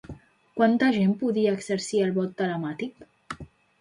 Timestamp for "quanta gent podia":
0.59-1.53